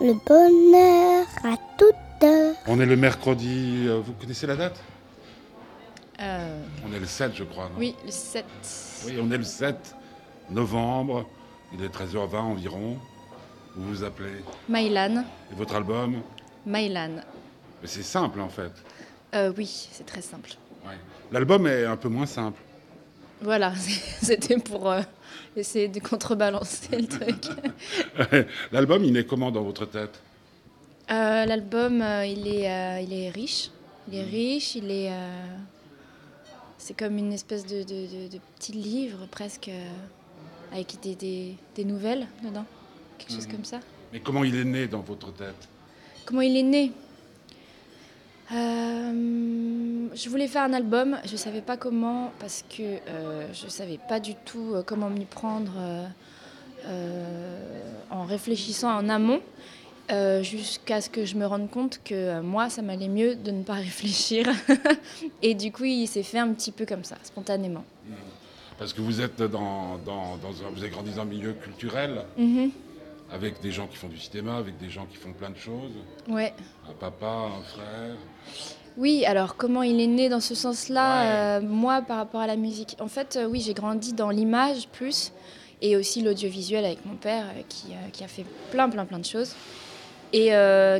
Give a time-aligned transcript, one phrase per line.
[0.00, 1.94] le bonheur à toute
[2.24, 2.54] heure.
[2.66, 4.78] On est le mercredi, euh, vous connaissez la date
[6.20, 7.64] Euh, On est le 7, je crois.
[7.64, 8.44] non oui, le 7.
[9.06, 9.94] Oui, on est le 7
[10.50, 11.26] novembre,
[11.74, 12.96] il est 13h20 environ.
[13.74, 15.24] Vous vous appelez Mylan.
[15.52, 16.22] Et votre album
[16.64, 17.16] Mylan.
[17.82, 18.72] Mais C'est simple en fait.
[19.34, 20.52] Euh, oui, c'est très simple.
[20.86, 20.94] Ouais.
[21.32, 22.60] L'album est un peu moins simple.
[23.42, 23.72] Voilà,
[24.22, 25.02] c'était pour euh,
[25.56, 27.46] essayer de contrebalancer le truc.
[28.72, 30.20] L'album, il est comment dans votre tête?
[31.10, 33.70] Euh, L'album, euh, il, est, il est riche.
[34.10, 35.10] Il est riche, il est.
[36.78, 39.70] c'est comme une espèce de, de, de- de petit livre presque
[40.72, 42.64] avec des, des, des nouvelles dedans.
[43.18, 43.52] Quelque chose Mhm.
[43.52, 43.80] comme ça.
[44.12, 45.68] Mais comment il est né dans votre tête?
[46.24, 46.92] Comment il est né?
[48.52, 53.64] Euh, Je voulais faire un album, je ne savais pas comment parce que euh, je
[53.66, 55.72] ne savais pas du tout euh, comment m'y prendre
[56.86, 57.58] euh,
[58.10, 59.40] en réfléchissant en amont.
[60.12, 63.50] euh, jusqu'à ce que je me rende compte que euh, moi, ça m'allait mieux de
[63.50, 64.46] ne pas réfléchir.
[65.42, 67.84] Et du coup, il s'est fait un petit peu comme ça, spontanément.
[68.78, 72.24] Parce que vous êtes dans, dans, dans un, vous avez grandi dans un milieu culturel,
[72.38, 72.70] Mhm.
[73.32, 75.92] Avec des gens qui font du cinéma, avec des gens qui font plein de choses.
[76.28, 76.54] Ouais.
[76.88, 77.26] Un papa,
[77.58, 78.16] un frère.
[78.96, 81.60] Oui, alors comment il est né dans ce sens-là, Ouais.
[81.64, 84.88] euh, moi par rapport à la musique En fait, euh, oui, j'ai grandi dans l'image
[84.88, 85.32] plus
[85.82, 89.24] et aussi l'audiovisuel avec mon père euh, qui, qui a fait plein, plein, plein de
[89.26, 89.54] choses
[90.32, 90.50] et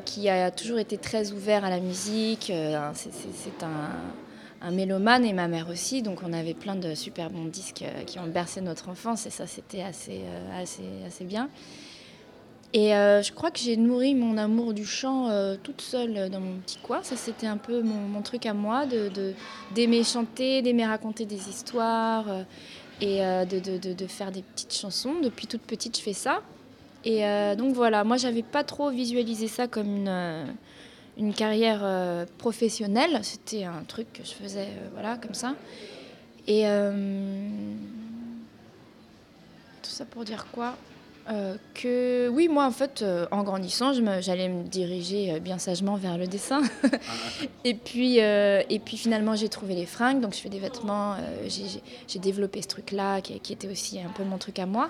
[0.04, 2.50] qui a toujours été très ouvert à la musique.
[2.94, 7.44] c'est- un, un mélomane et ma mère aussi, donc on avait plein de super bons
[7.47, 10.20] disques qui ont bercé notre enfance et ça, c'était assez,
[10.58, 11.48] assez, assez bien.
[12.77, 16.28] Et euh, je crois que j'ai nourri mon amour du chant euh, toute seule euh,
[16.28, 17.02] dans mon petit coin.
[17.02, 19.10] Ça, c'était un peu mon, truc à moi, de,
[19.74, 22.27] d'aimer chanter, d'aimer raconter des histoires
[23.00, 25.14] et de, de- de- de faire des petites chansons.
[25.22, 26.42] Depuis toute petite, je fais ça.
[27.06, 27.22] Et
[27.56, 30.47] donc voilà, moi, j'avais pas trop visualisé ça comme une,
[31.16, 33.20] une carrière professionnelle.
[33.22, 35.54] C'était un truc que je faisais, voilà, comme ça.
[36.47, 36.65] Et
[39.82, 40.75] tout ça pour dire quoi?
[41.28, 45.41] Euh, que oui, moi en fait, euh, en grandissant, je me- j'allais me diriger euh,
[45.41, 46.62] bien sagement vers le dessin.
[47.64, 51.16] et, puis, et puis finalement, j'ai trouvé les fringues, donc je fais des vêtements.
[51.48, 54.88] j'ai- développé ce truc-là qui, qui était aussi un peu mon truc à moi.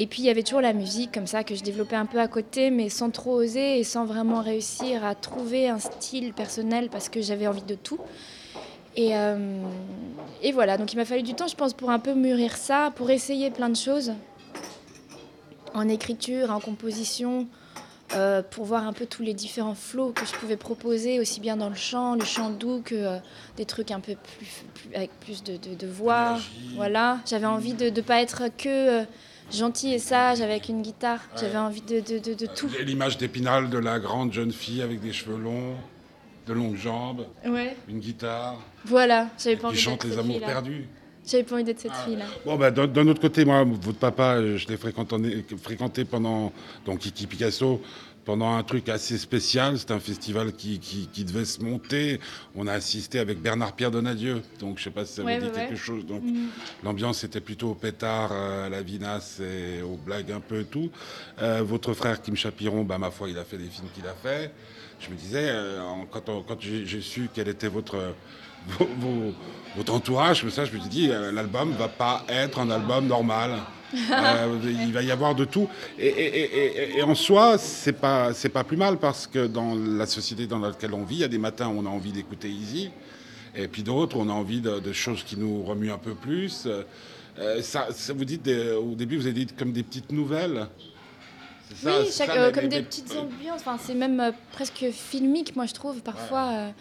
[0.00, 2.20] Et puis il y avait toujours la musique comme ça que je développais un peu
[2.20, 6.88] à côté, mais sans trop oser et sans vraiment réussir à trouver un style personnel
[6.90, 7.98] parce que j'avais envie de tout.
[8.96, 9.12] Et,
[10.42, 12.92] et voilà, donc il m'a fallu du temps, je pense, pour un peu mûrir ça,
[12.96, 14.12] pour essayer plein de choses
[15.78, 17.46] en écriture, en composition,
[18.14, 21.56] euh, pour voir un peu tous les différents flots que je pouvais proposer, aussi bien
[21.56, 23.18] dans le chant, le chant doux, que euh,
[23.56, 26.30] des trucs un peu plus, plus- avec plus de, de- de voix.
[26.30, 26.72] Énergie.
[26.76, 29.04] Voilà, j'avais envie de ne pas être que euh,
[29.52, 31.20] gentil et sage avec une guitare.
[31.38, 32.68] J'avais envie de, de- de- de tout.
[32.82, 35.74] L'image d'Épinal de la grande jeune fille avec des cheveux longs,
[36.46, 37.76] de longues jambes, Ouais.
[37.88, 38.56] une guitare,
[38.86, 40.88] Voilà, j'avais pas qui envie chante d'être les amours perdus.
[41.30, 42.04] J'avais pas envie d'être cette Ah.
[42.06, 42.24] fille-là.
[42.46, 46.52] Bon, bah, d'un autre côté, moi, votre papa, euh, je l'ai fréquenté, fréquenté pendant,
[46.86, 47.82] donc Kiki Picasso,
[48.24, 49.78] pendant un truc assez spécial.
[49.78, 52.18] C'était un festival qui, qui, qui devait se monter.
[52.54, 54.40] On a assisté avec Bernard-Pierre Donadieu.
[54.60, 56.06] Donc, je sais pas si ça Ouais, vous dit ouais, quelque chose.
[56.06, 56.48] Donc, Mhm.
[56.82, 60.64] l'ambiance était plutôt au pétard, euh, à la vinasse et aux blagues un peu et
[60.64, 60.90] tout.
[61.42, 64.14] Euh, votre frère, Kim Chapiron, bah, ma foi, il a fait des films qu'il a
[64.14, 64.50] fait.
[65.00, 65.80] Je me disais, euh,
[66.10, 67.96] quand, quand j'ai j'ai su quel était votre,
[68.66, 69.34] vos-
[69.76, 73.06] votre entourage, comme ça, je me suis dit, euh, l'album va pas être un album
[73.06, 73.52] normal.
[73.94, 75.66] Euh, il va y avoir de tout.
[75.98, 79.46] Et, et- et- et- et en soi, c'est pas, c'est pas plus mal parce que
[79.46, 81.88] dans la société dans laquelle on vit, il y a des matins où on a
[81.88, 82.90] envie d'écouter Easy.
[83.56, 86.66] Et puis d'autres, on a envie de, de choses qui nous remuent un peu plus.
[87.38, 90.66] Euh, ça, ça vous dites, des- au début, vous avez dit comme des petites nouvelles.
[91.74, 93.60] Ça, Oui, c'est chaque- ça, euh, les- comme les- des les- petites ambiances.
[93.60, 96.00] Enfin, c'est même presque filmique, moi, je trouve.
[96.02, 96.72] Parfois,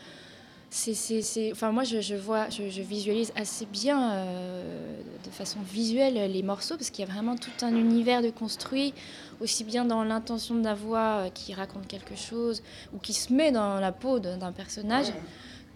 [0.70, 6.44] c'est, Enfin, moi, je, je vois, je, visualise assez bien, euh, de façon visuelle, les
[6.44, 8.94] morceaux, parce qu'il y a vraiment tout un univers de construit,
[9.40, 13.31] aussi bien dans l'intention de la voix euh, qui raconte quelque chose, ou qui se
[13.34, 15.08] met dans la peau d'un personnage,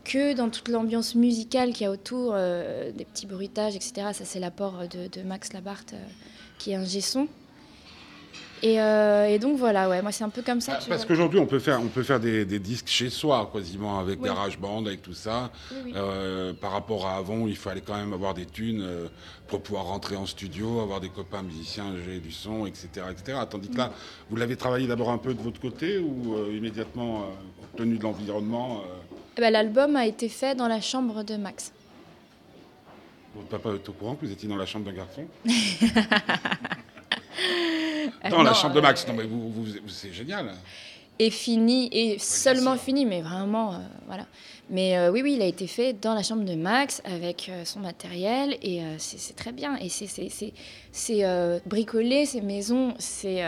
[0.03, 4.09] que dans toute l'ambiance musicale qu'il y a autour, euh, des petits bruitages, etc.
[4.13, 5.95] Ça, c'est l'apport de, de Max Labarthe,
[6.57, 7.27] qui est un gesson.
[8.63, 10.73] Et, euh, et donc voilà, ouais, moi c'est un peu comme ça.
[10.79, 13.49] Ah, que Parce qu'aujourd'hui, on peut faire, on peut faire des, des disques chez soi,
[13.51, 14.27] quasiment, avec Oui.
[14.29, 15.49] GarageBand, avec tout ça.
[15.71, 15.93] Oui, oui.
[15.95, 19.07] Euh, par rapport à avant, il fallait quand même avoir des thunes euh,
[19.47, 22.87] pour pouvoir rentrer en studio, avoir des copains musiciens, gérer du son, etc.
[23.11, 23.39] etc.
[23.49, 23.91] Tandis que là, Mm.
[24.29, 27.25] vous l'avez travaillé d'abord un peu de votre côté ou immédiatement,
[27.75, 28.83] tenu de l'environnement,
[29.37, 31.71] Eh ben, L'album a été fait dans la chambre de Max.
[33.33, 35.25] votre papa est au courant que vous étiez dans la chambre d'un garçon?
[38.29, 39.03] Dans la Non, chambre de Max.
[39.03, 40.51] euh, Non, mais vous, vous- vous- c'est génial.
[41.19, 43.77] est fini et seulement fini, mais vraiment, euh,
[44.07, 44.25] voilà.
[44.69, 47.63] Mais euh, oui, oui, il a été fait dans la chambre de Max avec euh,
[47.65, 49.75] son matériel et c'est très bien.
[49.77, 50.07] Et c'est-
[51.65, 53.43] bricolé, ces maisons, c'est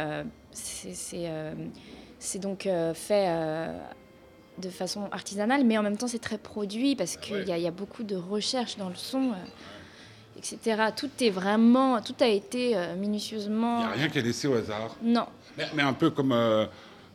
[0.51, 3.69] c'est- donc fait
[4.59, 7.45] de façon artisanale, mais en même temps c'est très produit parce qu'il ouais.
[7.45, 9.31] y, a- il y a beaucoup de recherche dans le son,
[10.43, 10.81] etc.
[10.95, 13.79] Tout est vraiment, tout a été euh, Il minutieusement.
[13.79, 14.95] n'y a rien qui est laissé au hasard.
[15.01, 15.25] Non,
[15.57, 16.65] Mais, mais un peu comme, euh,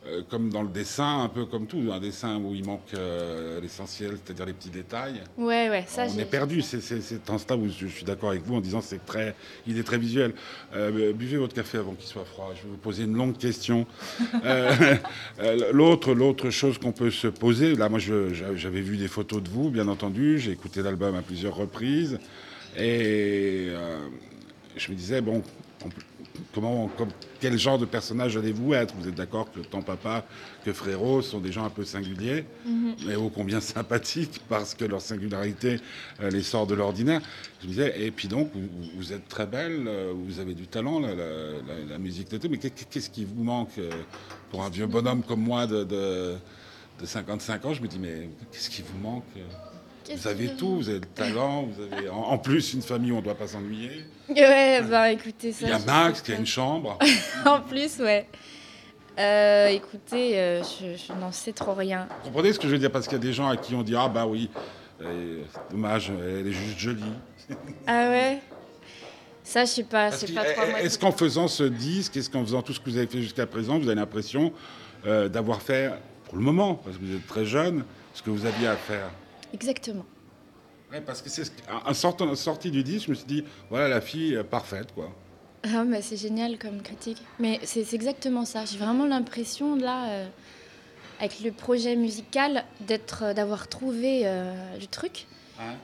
[0.06, 1.90] euh, comme dans le dessin, un peu comme tout.
[1.92, 5.20] Un dessin où il manque euh, l'essentiel, c'est-à-dire les petits détails.
[5.36, 6.62] ouais, ouais, ça on est perdu.
[6.62, 9.34] C'est c'est un stade où je, je suis d'accord avec vous en disant c'est très,
[9.66, 10.32] il est très visuel.
[10.74, 12.52] Euh, buvez votre café avant qu'il soit froid.
[12.56, 13.86] Je vais vous poser une longue question.
[15.72, 17.74] L'autre, l'autre chose qu'on peut se poser.
[17.74, 20.38] Là, moi, j'avais vu des photos de vous, bien entendu.
[20.38, 22.18] J'ai écouté l'album à plusieurs reprises
[22.76, 24.08] et euh,
[24.76, 25.42] je me disais bon.
[26.54, 27.08] Comment, comme,
[27.40, 28.94] quel genre de personnage allez-vous être?
[28.96, 30.24] Vous êtes d'accord que tant papa
[30.64, 32.44] que frérot sont des gens un peu singuliers,
[33.06, 35.78] mais ô combien sympathiques parce que leur singularité
[36.20, 37.20] euh, les sort de l'ordinaire.
[37.60, 40.66] Je me disais, et puis donc, vous, vous êtes très belle, euh, vous avez du
[40.68, 41.24] talent, la, la-
[41.66, 43.90] la- la musique, tout, mais qu'est- qu'est-ce qui vous manque euh,
[44.50, 46.34] pour un vieux bonhomme comme moi de, de,
[47.00, 47.74] de 55 ans?
[47.74, 49.24] Je me dis, mais qu'est-ce qui vous manque
[50.16, 53.16] Vous avez tout, vous avez le talent, vous avez en, en plus une famille où
[53.16, 54.04] on ne doit pas s'ennuyer.
[54.28, 55.66] Ouais, bah écoutez, ça.
[55.66, 56.98] Il y a Max qui a une chambre.
[57.46, 58.26] en plus, ouais.
[59.18, 62.06] Euh, écoutez, euh, je, je n'en sais trop rien.
[62.22, 62.92] Vous comprenez ce que je veux dire?
[62.92, 64.48] Parce qu'il y a des gens à qui on dit Ah bah oui,
[65.02, 67.02] euh, c'est dommage, elle est juste jolie.
[67.86, 68.38] Ah ouais?
[69.42, 70.44] Ça, je sais pas, c'est trop.
[70.78, 73.46] Est-ce qu'en faisant ce disque, est-ce qu'en faisant tout ce que vous avez fait jusqu'à
[73.46, 74.52] présent, vous avez l'impression
[75.06, 75.90] euh, d'avoir fait,
[76.26, 79.08] pour le moment, parce que vous êtes très jeune, ce que vous aviez à faire?
[79.54, 80.04] Exactement.
[80.90, 81.50] Ouais, Parce que c'est ce-
[81.86, 85.10] en sortant, sorti du disque, je me suis dit Voilà la fille euh, parfaite, quoi.
[85.64, 87.20] Ah, mais c'est génial comme critique.
[87.38, 88.64] Mais c'est exactement ça.
[88.64, 90.26] J'ai vraiment l'impression, là, euh,
[91.20, 95.26] avec le projet musical, d'être, euh, d'avoir trouvé euh, le truc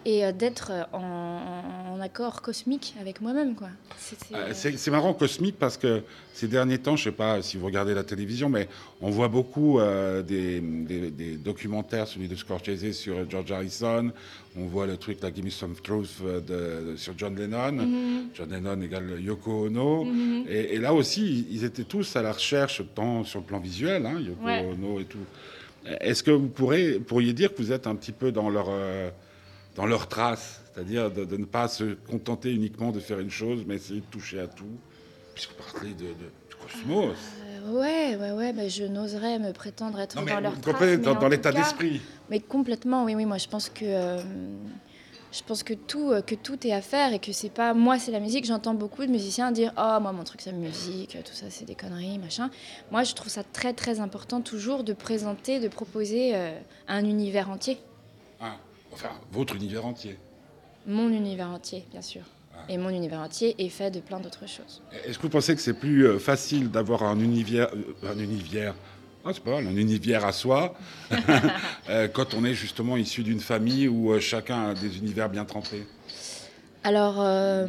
[0.05, 3.69] et euh, d'être en, en accord cosmique avec moi-même, quoi.
[3.99, 6.03] C'est- Euh, euh, C'est marrant, cosmique, parce que
[6.33, 8.69] ces derniers temps, je ne sais pas si vous regardez la télévision, mais
[9.01, 14.11] on voit beaucoup euh, des, des- des documentaires, celui de Scorsese sur George Harrison,
[14.57, 18.29] on voit le truc, la Give Me Some Truth de- de- sur John Lennon, mhm,
[18.35, 20.47] John Lennon égale Yoko Ono, mhm.
[20.49, 24.05] et, et là aussi, ils étaient tous à la recherche, tant sur le plan visuel,
[24.05, 24.67] hein, Yoko Ouais.
[24.73, 25.19] Ono et tout.
[26.01, 29.11] Est-ce que vous pourrez, pourriez dire que vous êtes un petit peu dans leur, euh,
[29.77, 33.65] dans leur trace, c'est-à-dire de, de ne pas se contenter uniquement de faire une chose,
[33.67, 34.65] mais essayer de toucher à tout,
[35.35, 36.07] puisque vous parlez de,
[36.61, 37.17] cosmos.
[37.47, 40.81] Euh, ouais, ouais, ouais, bah, je n'oserais me prétendre être non, mais dans leur trace,
[40.81, 42.01] mais dans, l'état d'esprit.
[42.31, 43.25] Mais complètement, oui, oui.
[43.25, 44.19] Moi, je pense que euh,
[45.35, 47.99] je pense que tout, euh, que tout est à faire et que c'est pas moi,
[47.99, 48.45] c'est la musique.
[48.45, 51.65] J'entends beaucoup de musiciens dire oh moi mon truc c'est la musique, tout ça c'est
[51.65, 52.51] des conneries, machin.
[52.93, 56.57] Moi, je trouve ça très très important toujours de présenter, de proposer euh,
[56.89, 57.79] un univers entier,
[58.41, 58.57] Hein,
[58.93, 60.19] enfin, votre univers entier.
[60.87, 62.23] Mon univers entier, bien sûr.
[62.55, 62.61] Ah.
[62.69, 64.83] Et mon univers entier est fait de plein d'autres choses.
[65.07, 68.75] Est-ce que vous pensez que c'est plus euh, facile d'avoir un univers, euh, un univers,
[69.25, 70.75] ah, c'est pas mal, un univers à soi,
[71.89, 75.85] euh, quand on est justement issu d'une famille où chacun a des univers bien trempés?
[76.87, 77.67] Alors, euh,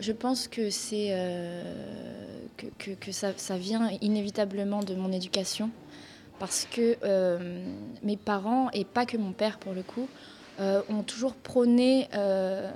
[0.00, 1.62] je pense que c'est euh,
[2.56, 5.70] que, que- que ça, ça vient inévitablement de mon éducation,
[6.40, 7.64] parce que euh,
[8.02, 10.08] mes parents et pas que mon père pour le coup
[10.90, 12.70] ont toujours prôné euh,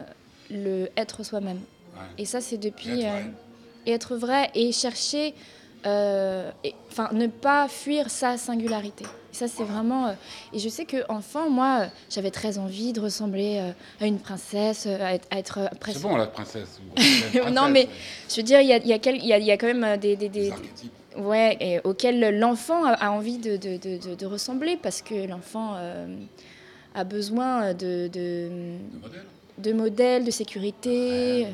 [0.50, 1.61] le être soi-même.
[1.95, 2.02] Ouais.
[2.18, 3.30] Et ça, c'est depuis Être euh,
[3.87, 5.35] et être vrai et chercher,
[5.87, 9.04] euh, et- enfin, ne pas fuir sa singularité.
[9.04, 10.06] Et ça, c'est vraiment.
[10.09, 10.12] euh,
[10.52, 13.71] et je sais que enfant, moi, euh, j'avais très envie de ressembler euh,
[14.04, 16.80] à une princesse, euh, à être, à être, euh, C'est bon, la princesse.
[17.52, 17.88] Non, mais
[18.30, 19.85] Je veux dire, il y a, y a y a- il y a quand même
[19.85, 20.52] euh, des, des- des
[21.16, 25.75] ouais, et auxquels l'enfant a, envie de, de- de- de- de ressembler parce que l'enfant
[25.76, 26.06] euh,
[26.97, 29.25] a besoin de, de, de modèles.
[29.59, 31.47] de modèles, de sécurité.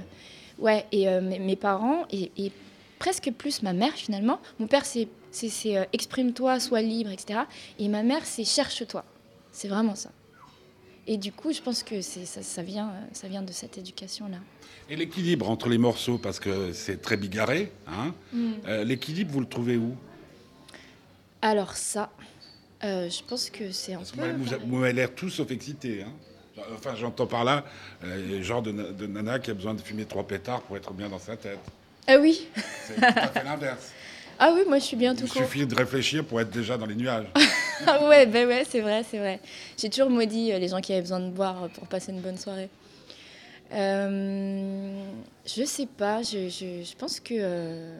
[0.58, 2.52] Ouais, et euh, mes, mes parents, et, et
[2.98, 4.40] presque plus ma mère finalement.
[4.58, 7.40] Mon père, c'est c'est- c'est, euh, exprime-toi, sois libre, etc.
[7.78, 9.02] Et ma mère, c'est cherche-toi.
[9.50, 10.10] C'est vraiment ça.
[11.06, 13.78] Et du coup, je pense que c'est- ça, ça, vient, euh, ça vient de cette
[13.78, 14.36] éducation-là.
[14.90, 19.46] Et l'équilibre entre les morceaux, parce que c'est très bigarré, hein, euh, l'équilibre, vous le
[19.46, 19.96] trouvez où?
[21.40, 22.10] Alors ça,
[22.84, 24.20] euh, je pense que c'est un Parce peu...
[24.20, 24.28] moi,
[24.66, 26.02] vous m'avez l'air tous sauf excité.
[26.02, 26.12] Hein.
[26.76, 27.64] Enfin, j'entends par là,
[28.04, 30.92] euh, le genre de, de nana qui a besoin de fumer trois pétards pour être
[30.92, 31.58] bien dans sa tête.
[32.06, 32.46] Ah oui
[32.86, 33.90] C'est tout à fait l'inverse.
[34.44, 35.42] Ah oui, moi je suis bien tout Il court.
[35.42, 37.26] suffit de réfléchir pour être déjà dans les nuages.
[37.86, 39.38] Ah ouais, ben ouais, c'est vrai, c'est vrai.
[39.78, 42.20] J'ai toujours maudit euh, les gens qui avaient besoin de boire euh, pour passer une
[42.20, 42.68] bonne soirée.
[43.72, 45.04] Euh,
[45.46, 47.34] je sais pas, je, je- je pense que...
[47.38, 47.98] euh,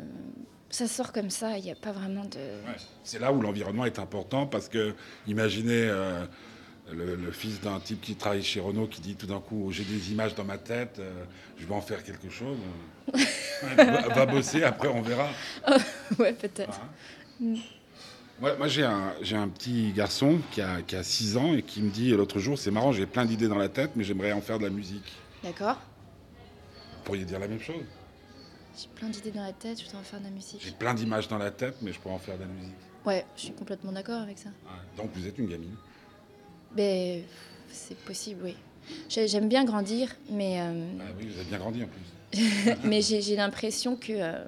[0.72, 2.38] Ça sort comme ça, il n'y a pas vraiment de...
[2.38, 2.76] Ouais.
[3.04, 4.94] C'est là où l'environnement est important parce que
[5.26, 6.24] imaginez euh,
[6.90, 9.84] le, le fils d'un type qui travaille chez Renault qui dit tout d'un coup j'ai
[9.84, 11.24] des images dans ma tête, euh,
[11.58, 12.56] je vais en faire quelque chose.
[13.76, 15.28] va, va bosser, après on verra.
[16.18, 16.80] ouais, peut-être.
[17.42, 17.54] Hein
[18.40, 21.62] Ouais, moi, j'ai un, j'ai un petit garçon qui a, qui a 6 ans et
[21.62, 24.32] qui me dit l'autre jour c'est marrant, j'ai plein d'idées dans la tête, mais j'aimerais
[24.32, 25.12] en faire de la musique.
[25.44, 25.76] D'accord.
[26.96, 27.84] Vous pourriez dire la même chose
[28.76, 30.60] J'ai plein d'idées dans la tête, je voudrais en faire de la musique.
[30.64, 32.72] J'ai plein d'images dans la tête, mais je pourrais en faire de la musique.
[33.04, 34.48] Ouais, je suis complètement d'accord avec ça.
[34.48, 34.96] Ouais.
[35.02, 35.74] Donc vous êtes une gamine.
[36.76, 37.24] Mais
[37.70, 38.56] c'est possible, oui.
[39.08, 42.38] J'ai- J'aime bien grandir, mais, euh, Ah oui, vous avez bien grandi en plus.
[42.84, 44.44] mais j'ai l'impression que euh,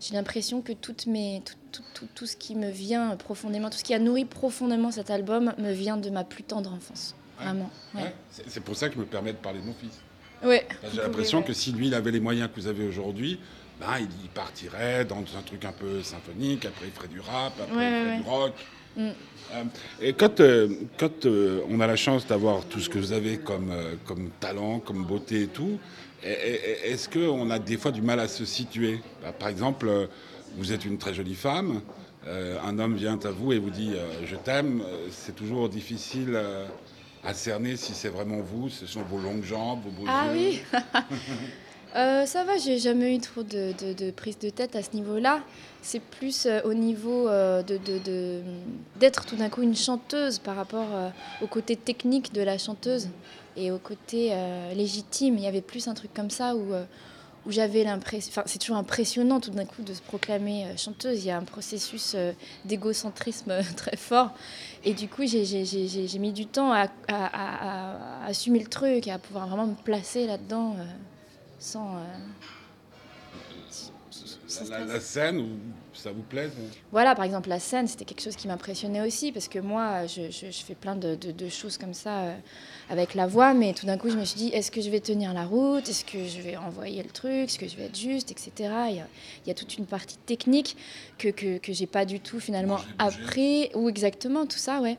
[0.00, 3.78] j'ai l'impression que toutes mes, tout, tout, tout, tout ce qui me vient profondément, tout
[3.78, 7.16] ce qui a nourri profondément cet album me vient de ma plus tendre enfance.
[7.38, 7.44] Ouais.
[7.46, 7.70] Vraiment.
[7.94, 8.14] Ouais.
[8.46, 9.98] C'est pour ça que je me permets de parler de mon fils.
[10.44, 10.66] Ouais.
[10.92, 13.38] J'ai l'impression que si lui, il avait les moyens que vous avez aujourd'hui,
[13.80, 17.76] ben, il partirait dans un truc un peu symphonique, après il ferait du rap, après
[17.76, 18.52] Ouais, il ferait ouais, du rock.
[18.96, 19.08] Mm.
[19.54, 19.64] Euh,
[20.00, 20.68] et quand, euh,
[20.98, 23.72] quand euh, on a la chance d'avoir tout ce que vous avez comme,
[24.04, 25.78] comme talent, comme beauté et tout,
[26.22, 29.00] est-ce qu'on a des fois du mal à se situer?
[29.22, 30.08] Bah, Par exemple,
[30.56, 31.80] vous êtes une très jolie femme,
[32.26, 33.92] un homme vient à vous et vous dit
[34.26, 36.36] je t'aime, c'est toujours difficile
[37.24, 40.40] à cerner si c'est vraiment vous, ce sont vos longues jambes, vos beaux Ah yeux.
[40.40, 40.60] oui
[41.96, 44.90] Euh, Ça va, j'ai jamais eu trop de, de, de prise de tête à ce
[44.92, 45.40] niveau-là.
[45.80, 47.78] C'est plus euh, au niveau euh, de,
[49.00, 51.08] d'être tout d'un coup une chanteuse par rapport euh,
[51.40, 53.08] au côté technique de la chanteuse
[53.56, 54.32] et au côté
[54.76, 55.36] légitime.
[55.38, 56.72] Il y avait plus un truc comme ça où,
[57.46, 58.30] où j'avais l'impression.
[58.30, 61.24] Enfin, c'est toujours impressionnant tout d'un coup de se proclamer euh, chanteuse.
[61.24, 62.32] Il y a un processus euh,
[62.64, 64.30] d'égocentrisme euh, très fort.
[64.84, 66.88] Et du coup, j'ai, mis du temps à,
[68.26, 70.76] assumer le truc à pouvoir vraiment me placer là-dedans
[71.58, 71.96] sans.
[74.88, 75.46] La, scène, où
[75.92, 76.54] ça vous plaît ça
[76.90, 80.30] Voilà, par exemple, la scène, c'était quelque chose qui m'impressionnait aussi, parce que moi, je,
[80.30, 82.34] je- je fais plein de, de- de choses comme ça euh,
[82.88, 85.00] avec la voix, mais tout d'un coup, je me suis dit, est-ce que je vais
[85.00, 85.86] tenir la route?
[85.88, 87.30] Est-ce que je vais envoyer le truc?
[87.32, 88.30] Est-ce que je vais être juste?
[88.32, 88.50] Etc.
[88.58, 89.06] Il y a,
[89.44, 90.76] il y a toute une partie technique
[91.18, 93.70] que, que, que j'ai pas du tout finalement appris.
[93.74, 94.98] Ou exactement, tout ça, ouais.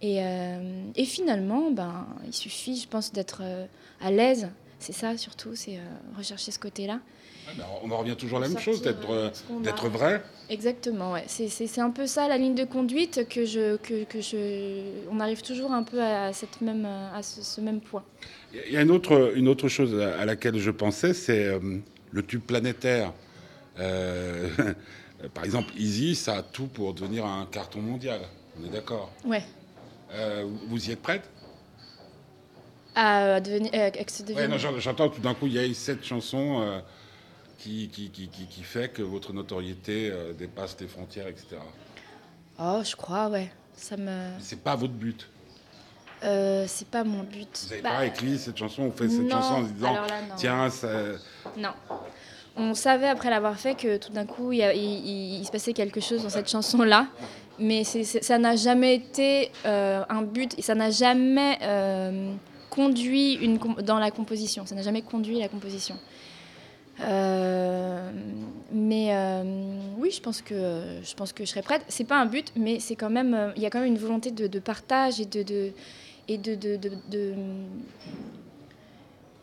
[0.00, 3.66] Et, euh, et finalement, ben, il suffit, je pense, d'être euh,
[4.00, 4.48] à l'aise.
[4.80, 5.78] C'est ça surtout, c'est
[6.16, 7.00] rechercher ce côté-là.
[7.82, 9.30] On en revient toujours à la même chose, d'être euh,
[9.62, 10.22] d'être vrai.
[10.50, 11.24] Exactement, ouais.
[11.26, 15.42] C'est, un peu ça la ligne de conduite que je, que, que je, on arrive
[15.42, 18.04] toujours un peu à cette même, à ce, ce même point.
[18.66, 21.58] Il y a une autre, une autre chose à laquelle je pensais, c'est euh,
[22.10, 23.12] le tube planétaire.
[23.78, 24.48] Euh,
[25.34, 28.20] par exemple, Easy, ça a tout pour devenir un carton mondial.
[28.60, 29.10] On est d'accord?
[29.24, 29.42] Ouais.
[30.12, 31.28] Euh, vous y êtes prête?
[32.94, 36.60] À devenir, euh, se Ouais, J'entends tout d'un coup, il y a eu cette chanson
[36.62, 36.80] euh,
[37.58, 41.56] qui, qui, qui, qui, fait que votre notoriété euh, dépasse les frontières, etc.
[42.60, 43.50] Oh, je crois, ouais.
[43.74, 45.28] Ça me, C'est pas votre but.
[46.24, 47.48] euh, c'est pas mon but.
[47.64, 49.92] Vous n'avez Bah, pas écrit cette chanson, on fait cette non, chanson en se disant
[49.92, 50.88] là, tiens, ça,
[51.56, 51.70] Non.
[52.56, 55.44] On savait après l'avoir fait que tout d'un coup, il, y a- il- il- il
[55.46, 57.06] se passait quelque chose dans cette chanson-là.
[57.60, 62.32] Mais c'est- ça n'a jamais été euh, un but et ça n'a jamais euh,
[62.70, 64.66] conduit une, dans la composition.
[64.66, 65.96] Ça n'a jamais conduit la composition.
[67.00, 68.10] Euh,
[68.72, 69.42] mais euh,
[69.98, 70.54] oui, je pense, que,
[71.02, 71.82] je pense que je serais prête.
[71.88, 73.98] C'est pas un but, mais c'est quand même, euh, il y a quand même une
[73.98, 75.72] volonté de, de partage et de, de
[76.30, 76.76] et de- de-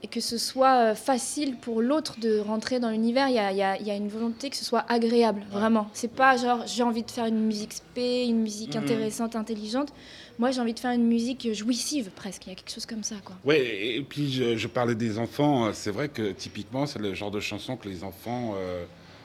[0.03, 3.27] et que ce soit euh, facile pour l'autre de rentrer dans l'univers.
[3.29, 5.43] Il y a, il y a- il y a une volonté que ce soit agréable,
[5.49, 5.89] vraiment.
[5.93, 9.91] C'est pas genre j'ai envie de faire une musique spé, une musique intéressante, intelligente.
[10.37, 12.45] Moi, j'ai envie de faire une musique jouissive presque.
[12.45, 13.35] Il y a quelque chose comme ça, quoi.
[13.45, 15.67] Ouais, et puis je, je parlais des enfants.
[15.67, 18.83] euh, C'est vrai que typiquement, c'est le genre de chanson que les enfants euh,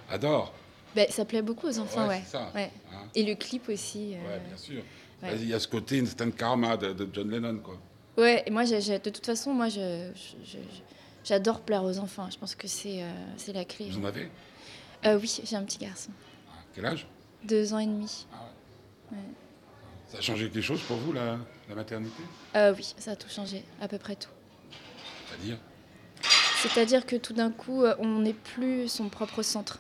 [0.09, 0.53] adorent.
[0.95, 2.23] Ben, ça plaît beaucoup aux enfants, ouais.
[2.25, 2.50] c'est ça.
[2.55, 2.71] Ouais.
[2.93, 4.15] Hein Et le clip aussi.
[4.15, 4.83] euh, Ouais, bien sûr.
[5.23, 5.31] ouais.
[5.41, 7.77] Il y a ce côté instant karma de, de John Lennon, quoi.
[8.17, 9.69] Ouais, et moi, j'ai- de toute façon, moi,
[11.25, 12.29] j'adore plaire aux enfants.
[12.31, 13.88] Je pense que c'est euh, la clé.
[13.90, 14.29] Vous en avez?
[15.07, 16.11] Euh, oui, j'ai un petit garçon,
[16.50, 17.07] Ah, Quel âge?
[17.45, 18.26] Deux ans et demi.
[20.09, 21.38] Ça a changé quelque chose pour vous, la,
[21.69, 22.23] la maternité?
[22.57, 24.29] Euh, oui, ça a tout changé, à peu près tout.
[25.29, 25.57] C'est-à-dire?
[26.62, 29.79] C'est-à-dire que tout d'un coup, euh, on n'est plus son propre centre.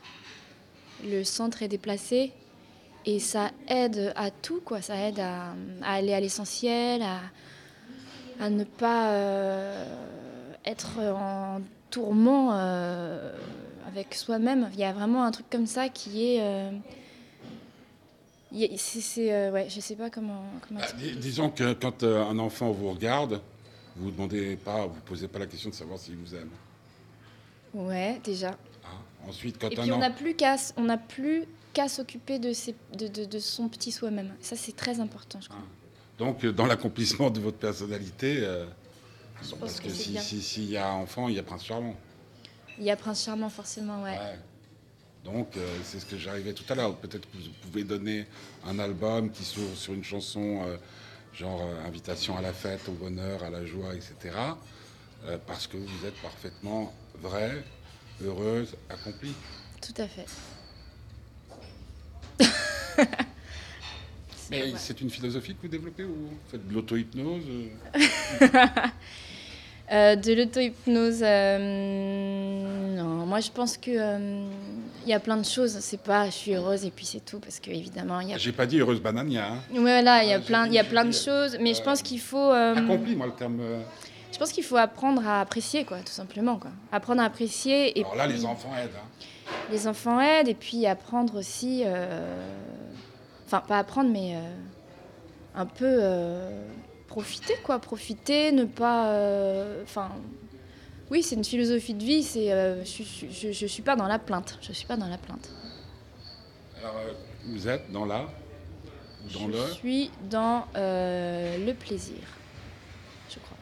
[1.04, 2.32] Le centre est déplacé
[3.04, 4.80] et ça aide à tout, quoi.
[4.80, 7.20] Ça aide à, à aller à l'essentiel, à,
[8.40, 9.84] à ne pas euh,
[10.64, 13.32] être en tourment euh,
[13.88, 14.70] avec soi-même.
[14.74, 16.38] Il y a vraiment un truc comme ça qui est.
[16.42, 16.70] euh,
[18.76, 20.42] c'est, euh, ouais, je sais pas comment.
[20.66, 23.40] comment Ah, dis- Disons que quand euh, un enfant vous regarde,
[23.96, 26.50] vous ne demandez pas, vous posez pas la question de savoir s'il vous aime.
[27.74, 28.48] Ouais, déjà.
[28.50, 32.38] Hein Ensuite, quand Et un puis on n'a plus qu'à on n'a plus qu'à s'occuper
[32.40, 34.32] de, ses- de, de- de son petit soi-même.
[34.40, 35.60] Ça, c'est très important, je crois.
[36.20, 38.66] Donc, euh, dans l'accomplissement de votre personnalité, euh,
[39.50, 41.96] bon, parce que que c'est si- s'il y a enfant, il y a Prince Charmant.
[42.78, 44.10] Il y a Prince Charmant, forcément, ouais.
[44.18, 44.38] Ouais.
[45.24, 46.94] Donc, euh, c'est ce que j'arrivais tout à l'heure.
[46.96, 48.26] Peut-être que vous pouvez donner
[48.66, 50.76] un album qui s'ouvre sur une chanson euh,
[51.32, 54.36] genre Invitation à la fête, au bonheur, à la joie, etc.
[55.46, 57.64] parce que vous êtes parfaitement vraie,
[58.22, 59.34] heureuse, accomplie.
[59.80, 60.26] Tout à fait.
[64.50, 64.72] Mais Ouais.
[64.76, 67.68] c'est une philosophie que vous développez ou vous faites de l'auto-hypnose euh
[69.92, 73.26] Euh, de l'auto-hypnose, euh, non.
[73.26, 74.44] Moi, je pense que euh,
[75.04, 75.76] il y a plein de choses.
[75.80, 78.38] C'est pas, je suis heureuse et puis c'est tout, parce que évidemment, il y a.
[78.38, 79.48] J'ai pas dit heureuse banania.
[79.52, 79.58] Hein.
[79.74, 81.80] Voilà, il y Ah, a j'ai plein, il y a plein de choses, mais je
[81.80, 82.38] euh, pense qu'il faut.
[82.52, 83.58] euh, Accompli, moi, le terme.
[83.60, 83.80] euh,
[84.32, 86.70] je pense qu'il faut apprendre à apprécier, quoi, tout simplement, quoi.
[86.92, 87.98] Apprendre à apprécier.
[87.98, 88.90] Et Alors là, puis- les enfants aident.
[88.96, 89.24] hein.
[89.72, 92.48] les enfants aident et puis apprendre aussi, euh,
[93.50, 94.40] enfin pas apprendre mais euh,
[95.56, 96.68] un peu euh,
[97.08, 100.12] profiter quoi, profiter, ne pas, euh, enfin
[101.10, 102.48] oui c'est une philosophie de vie, c'est
[102.84, 105.50] je, je suis pas dans la plainte, je suis pas dans la plainte,
[106.78, 106.94] Alors,
[107.46, 108.28] vous êtes dans la.
[109.34, 109.66] Dans je le.
[109.72, 112.22] suis dans le plaisir,
[113.28, 113.56] je crois,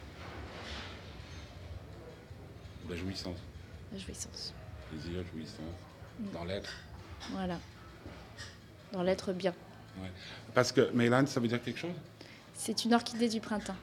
[2.91, 3.37] La jouissance.
[3.91, 4.53] la jouissance,
[4.91, 5.59] Plaisir, jouissance.
[6.19, 6.31] Mm.
[6.33, 6.71] Dans l'être.
[7.31, 7.57] voilà,
[8.93, 9.55] dans l'être bien.
[10.53, 11.95] Parce que Mélane, ça veut dire quelque chose?
[12.53, 13.75] C'est une orchidée du printemps.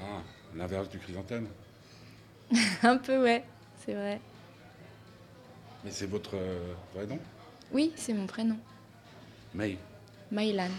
[0.00, 0.22] Ah,
[0.54, 1.48] l'inverse du chrysanthème.
[2.82, 3.44] un peu ouais,
[3.84, 4.20] c'est vrai.
[5.84, 7.18] Mais c'est votre euh, vrai nom?
[7.72, 8.58] Oui, c'est mon prénom.
[9.54, 9.78] May.
[10.30, 10.70] Mailan.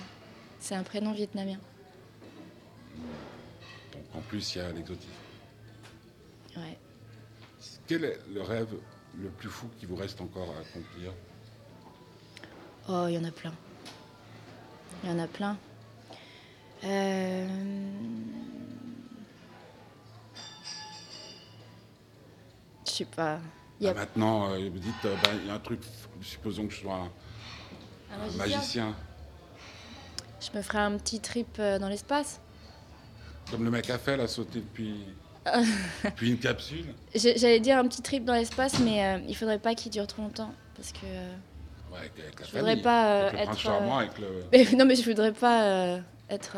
[0.59, 1.57] C'est un prénom vietnamien.
[3.93, 5.09] Donc en plus, il y a l'exotisme.
[6.57, 6.77] Ouais.
[7.87, 8.75] Quel est le rêve
[9.17, 11.13] le plus fou qui vous reste encore à accomplir?
[12.89, 13.53] Oh, il y en a plein.
[15.03, 15.57] Il y en a plein.
[16.83, 17.47] Euh,
[22.85, 23.39] Je sais pas.
[23.79, 25.79] Il y a Bah, Maintenant, euh, vous dites, euh, ben, il y a un truc,
[26.21, 27.11] supposons que je sois un,
[28.19, 28.95] un un magicien.
[30.39, 32.41] Je me ferai un petit trip dans l'espace.
[33.49, 35.05] comme le mec a fait, là, sauter depuis,
[36.03, 36.93] depuis une capsule.
[37.15, 40.23] J'allais dire un petit trip dans l'espace, mais euh, il faudrait pas qu'il dure trop
[40.23, 40.53] longtemps.
[40.75, 41.05] Parce que.
[41.91, 44.27] Ouais, avec, avec la Je voudrais pas, euh, avec être, charmant, euh, avec le...
[44.51, 45.99] mais non, mais je voudrais pas euh,
[46.29, 46.57] être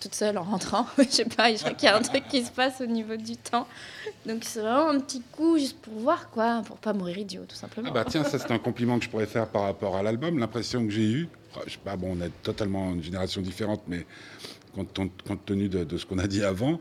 [0.00, 0.86] toute seule en rentrant.
[0.98, 3.16] Je sais pas, je crois qu'il y a un truc qui se passe au niveau
[3.16, 3.66] du temps.
[4.26, 7.56] Donc c'est vraiment un petit coup juste pour voir, quoi, pour pas mourir idiot, tout
[7.56, 7.88] simplement.
[7.90, 10.38] Ah bah tiens, ça c'est un compliment que je pourrais faire par rapport à l'album.
[10.38, 11.28] L'impression que j'ai eue,
[11.66, 14.06] je sais pas, bon, on est totalement une génération différente, mais
[14.74, 16.78] compte tenu de, de ce qu'on a dit avant,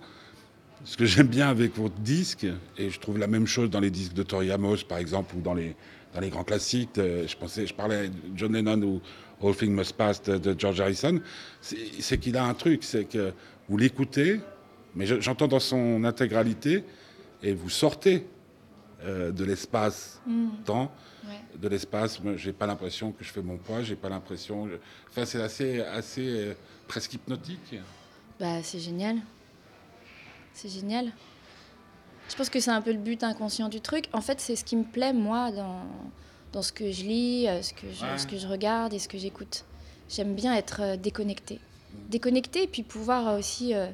[0.84, 2.46] ce que j'aime bien avec votre disque,
[2.78, 5.42] et je trouve la même chose dans les disques de Tori Amos, par exemple, ou
[5.42, 5.76] dans les,
[6.18, 9.02] dans les grands classiques, de- je, pensais, je parlais de John Lennon ou
[9.48, 11.22] All Things Must Pass de, de George Harrison,
[11.62, 13.34] c'est qu'il a un truc, c'est que
[13.70, 14.42] vous l'écoutez,
[14.96, 16.84] mais je- j'entends dans son intégralité,
[17.44, 18.26] et vous sortez
[19.06, 20.92] euh, de l'espace Mm, temps
[21.28, 21.40] ouais.
[21.62, 22.20] de l'espace.
[22.20, 23.84] Moi, J'ai pas l'impression que je fais mon poids.
[23.84, 24.68] J'ai pas l'impression.
[25.12, 26.54] Enfin, c'est assez, assez euh,
[26.88, 27.76] presque hypnotique.
[28.40, 29.18] Bah c'est génial.
[30.52, 31.12] C'est génial.
[32.30, 34.06] Je pense que c'est un peu le but inconscient du truc.
[34.14, 35.82] En fait, c'est ce qui me plaît, moi, dans,
[36.52, 38.18] dans ce que je lis, euh, ce que je, Ouais.
[38.18, 39.64] ce que je regarde et ce que j'écoute.
[40.10, 41.60] J'aime bien être euh, déconnectée.
[42.10, 43.88] Déconnectée et puis pouvoir euh, aussi euh,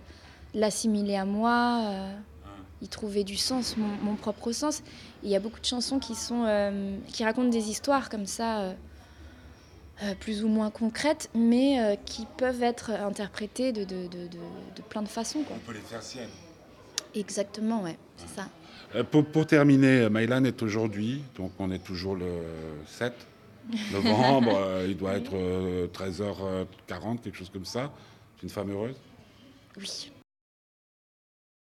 [0.53, 2.13] l'assimiler à moi, euh,
[2.81, 4.81] y trouver du sens, mon, mon propre sens.
[5.23, 8.61] Il y a beaucoup de chansons qui, sont, euh, qui racontent des histoires comme ça,
[8.61, 14.75] euh, plus ou moins concrètes, mais euh, qui peuvent être interprétées de, de, de, de-
[14.75, 15.43] de plein de façons.
[15.43, 15.55] Quoi.
[15.55, 16.29] On peut les faire siennes.
[17.15, 18.47] Exactement, ouais, c'est ça.
[18.95, 22.43] Euh, pour, pour terminer, Mylan est aujourd'hui, donc on est toujours le
[22.87, 23.13] 7
[23.91, 24.51] novembre.
[24.55, 27.91] euh, il doit être euh, 13h40, quelque chose comme ça.
[28.35, 28.95] C'est une femme heureuse?
[29.77, 30.11] Oui,